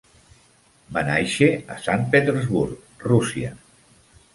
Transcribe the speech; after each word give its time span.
Va 0.95 1.03
nàixer 1.11 1.51
a 1.75 1.79
Sant 1.85 2.09
Petersburg, 2.17 2.85
Rússia. 3.09 3.59